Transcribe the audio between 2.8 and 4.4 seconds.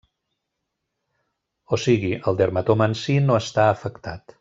en si no està afectat.